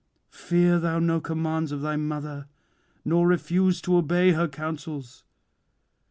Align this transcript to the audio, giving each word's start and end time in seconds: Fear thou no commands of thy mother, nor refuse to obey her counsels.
Fear 0.33 0.79
thou 0.79 0.97
no 0.97 1.21
commands 1.21 1.71
of 1.71 1.83
thy 1.83 1.95
mother, 1.95 2.47
nor 3.05 3.27
refuse 3.27 3.79
to 3.83 3.95
obey 3.97 4.31
her 4.31 4.47
counsels. 4.47 5.25